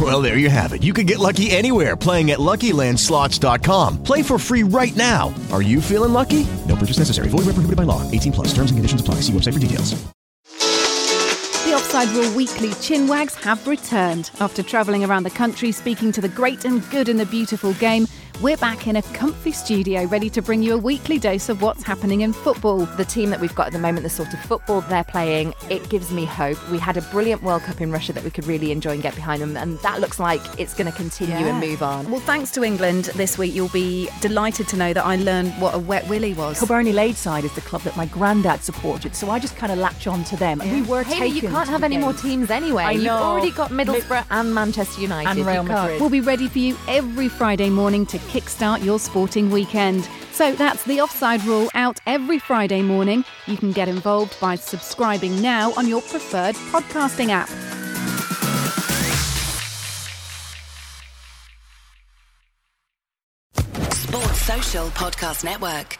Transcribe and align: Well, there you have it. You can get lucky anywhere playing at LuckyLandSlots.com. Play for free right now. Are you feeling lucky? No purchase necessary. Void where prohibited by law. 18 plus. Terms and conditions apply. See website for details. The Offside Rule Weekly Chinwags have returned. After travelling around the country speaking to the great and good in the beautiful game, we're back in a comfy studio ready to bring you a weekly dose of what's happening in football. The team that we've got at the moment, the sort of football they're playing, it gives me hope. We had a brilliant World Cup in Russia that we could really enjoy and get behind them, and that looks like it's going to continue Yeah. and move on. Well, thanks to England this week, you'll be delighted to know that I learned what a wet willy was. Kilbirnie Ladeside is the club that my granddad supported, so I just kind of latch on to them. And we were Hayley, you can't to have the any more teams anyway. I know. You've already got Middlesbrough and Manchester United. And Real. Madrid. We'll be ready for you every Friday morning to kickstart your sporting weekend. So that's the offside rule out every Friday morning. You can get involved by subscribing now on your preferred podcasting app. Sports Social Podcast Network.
Well, 0.00 0.22
there 0.22 0.38
you 0.38 0.48
have 0.48 0.72
it. 0.72 0.82
You 0.82 0.94
can 0.94 1.04
get 1.04 1.18
lucky 1.18 1.50
anywhere 1.50 1.94
playing 1.94 2.30
at 2.30 2.38
LuckyLandSlots.com. 2.38 4.02
Play 4.02 4.22
for 4.22 4.38
free 4.38 4.62
right 4.62 4.94
now. 4.96 5.34
Are 5.52 5.60
you 5.60 5.82
feeling 5.82 6.14
lucky? 6.14 6.46
No 6.66 6.74
purchase 6.76 6.98
necessary. 6.98 7.28
Void 7.28 7.40
where 7.44 7.54
prohibited 7.54 7.76
by 7.76 7.82
law. 7.82 8.10
18 8.10 8.32
plus. 8.32 8.48
Terms 8.54 8.70
and 8.70 8.78
conditions 8.78 9.00
apply. 9.02 9.16
See 9.16 9.32
website 9.32 9.52
for 9.52 9.58
details. 9.58 10.00
The 11.66 11.74
Offside 11.76 12.08
Rule 12.16 12.34
Weekly 12.34 12.70
Chinwags 12.70 13.34
have 13.42 13.66
returned. 13.68 14.30
After 14.40 14.62
travelling 14.62 15.04
around 15.04 15.24
the 15.24 15.30
country 15.30 15.70
speaking 15.70 16.12
to 16.12 16.22
the 16.22 16.28
great 16.28 16.64
and 16.64 16.88
good 16.90 17.10
in 17.10 17.18
the 17.18 17.26
beautiful 17.26 17.74
game, 17.74 18.06
we're 18.42 18.56
back 18.56 18.86
in 18.86 18.96
a 18.96 19.02
comfy 19.02 19.52
studio 19.52 20.04
ready 20.06 20.30
to 20.30 20.40
bring 20.40 20.62
you 20.62 20.72
a 20.72 20.78
weekly 20.78 21.18
dose 21.18 21.50
of 21.50 21.60
what's 21.60 21.82
happening 21.82 22.22
in 22.22 22.32
football. 22.32 22.86
The 22.86 23.04
team 23.04 23.28
that 23.30 23.38
we've 23.40 23.54
got 23.54 23.66
at 23.66 23.72
the 23.74 23.78
moment, 23.78 24.02
the 24.02 24.08
sort 24.08 24.32
of 24.32 24.40
football 24.40 24.80
they're 24.82 25.04
playing, 25.04 25.52
it 25.68 25.86
gives 25.90 26.10
me 26.10 26.24
hope. 26.24 26.56
We 26.70 26.78
had 26.78 26.96
a 26.96 27.02
brilliant 27.02 27.42
World 27.42 27.62
Cup 27.62 27.82
in 27.82 27.92
Russia 27.92 28.14
that 28.14 28.24
we 28.24 28.30
could 28.30 28.46
really 28.46 28.72
enjoy 28.72 28.92
and 28.92 29.02
get 29.02 29.14
behind 29.14 29.42
them, 29.42 29.58
and 29.58 29.78
that 29.80 30.00
looks 30.00 30.18
like 30.18 30.40
it's 30.58 30.72
going 30.72 30.90
to 30.90 30.96
continue 30.96 31.34
Yeah. 31.34 31.48
and 31.48 31.60
move 31.60 31.82
on. 31.82 32.10
Well, 32.10 32.20
thanks 32.20 32.50
to 32.52 32.64
England 32.64 33.06
this 33.14 33.36
week, 33.36 33.54
you'll 33.54 33.68
be 33.68 34.08
delighted 34.22 34.68
to 34.68 34.76
know 34.78 34.94
that 34.94 35.04
I 35.04 35.16
learned 35.16 35.52
what 35.60 35.74
a 35.74 35.78
wet 35.78 36.08
willy 36.08 36.32
was. 36.32 36.58
Kilbirnie 36.58 36.94
Ladeside 36.94 37.44
is 37.44 37.54
the 37.54 37.60
club 37.60 37.82
that 37.82 37.94
my 37.96 38.06
granddad 38.06 38.62
supported, 38.62 39.14
so 39.14 39.28
I 39.30 39.38
just 39.38 39.56
kind 39.56 39.70
of 39.70 39.76
latch 39.78 40.06
on 40.06 40.24
to 40.24 40.36
them. 40.36 40.62
And 40.62 40.72
we 40.72 40.80
were 40.82 41.02
Hayley, 41.02 41.28
you 41.28 41.42
can't 41.42 41.66
to 41.66 41.72
have 41.72 41.80
the 41.82 41.84
any 41.86 41.98
more 41.98 42.14
teams 42.14 42.48
anyway. 42.48 42.84
I 42.84 42.94
know. 42.94 43.00
You've 43.02 43.10
already 43.10 43.50
got 43.50 43.70
Middlesbrough 43.70 44.24
and 44.30 44.54
Manchester 44.54 45.02
United. 45.02 45.28
And 45.28 45.46
Real. 45.46 45.62
Madrid. 45.62 46.00
We'll 46.00 46.08
be 46.08 46.22
ready 46.22 46.48
for 46.48 46.58
you 46.58 46.78
every 46.88 47.28
Friday 47.28 47.68
morning 47.68 48.06
to 48.06 48.18
kickstart 48.30 48.84
your 48.84 48.98
sporting 48.98 49.50
weekend. 49.50 50.08
So 50.32 50.54
that's 50.54 50.84
the 50.84 51.00
offside 51.00 51.44
rule 51.44 51.68
out 51.74 52.00
every 52.06 52.38
Friday 52.38 52.82
morning. 52.82 53.24
You 53.46 53.56
can 53.56 53.72
get 53.72 53.88
involved 53.88 54.38
by 54.40 54.54
subscribing 54.54 55.42
now 55.42 55.72
on 55.76 55.88
your 55.88 56.00
preferred 56.02 56.54
podcasting 56.72 57.28
app. 57.28 57.48
Sports 63.92 64.40
Social 64.40 64.86
Podcast 64.88 65.44
Network. 65.44 65.99